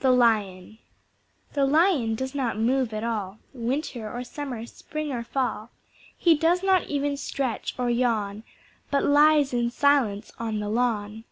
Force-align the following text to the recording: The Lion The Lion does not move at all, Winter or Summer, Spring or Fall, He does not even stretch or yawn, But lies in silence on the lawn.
The 0.00 0.10
Lion 0.10 0.76
The 1.54 1.64
Lion 1.64 2.16
does 2.16 2.34
not 2.34 2.58
move 2.58 2.92
at 2.92 3.02
all, 3.02 3.38
Winter 3.54 4.12
or 4.14 4.24
Summer, 4.24 4.66
Spring 4.66 5.10
or 5.10 5.22
Fall, 5.24 5.70
He 6.18 6.36
does 6.36 6.62
not 6.62 6.82
even 6.84 7.16
stretch 7.16 7.74
or 7.78 7.88
yawn, 7.88 8.42
But 8.90 9.04
lies 9.04 9.54
in 9.54 9.70
silence 9.70 10.32
on 10.38 10.60
the 10.60 10.68
lawn. 10.68 11.24